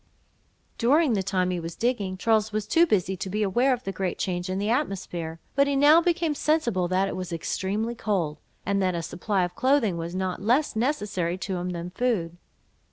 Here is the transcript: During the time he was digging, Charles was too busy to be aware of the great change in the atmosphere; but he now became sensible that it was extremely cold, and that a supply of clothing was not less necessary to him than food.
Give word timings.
During 0.79 1.13
the 1.13 1.21
time 1.21 1.51
he 1.51 1.59
was 1.59 1.75
digging, 1.75 2.17
Charles 2.17 2.51
was 2.51 2.65
too 2.65 2.87
busy 2.87 3.15
to 3.17 3.29
be 3.29 3.43
aware 3.43 3.71
of 3.71 3.83
the 3.83 3.91
great 3.91 4.17
change 4.17 4.49
in 4.49 4.57
the 4.57 4.71
atmosphere; 4.71 5.39
but 5.53 5.67
he 5.67 5.75
now 5.75 6.01
became 6.01 6.33
sensible 6.33 6.87
that 6.87 7.07
it 7.07 7.15
was 7.15 7.31
extremely 7.31 7.93
cold, 7.93 8.39
and 8.65 8.81
that 8.81 8.95
a 8.95 9.03
supply 9.03 9.43
of 9.43 9.53
clothing 9.53 9.97
was 9.97 10.15
not 10.15 10.41
less 10.41 10.75
necessary 10.75 11.37
to 11.37 11.57
him 11.57 11.69
than 11.69 11.91
food. 11.91 12.37